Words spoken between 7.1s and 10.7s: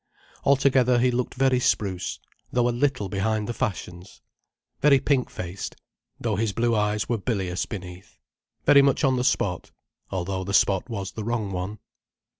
bilious beneath: very much on the spot, although the